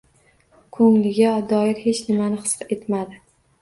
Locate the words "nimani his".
2.11-2.61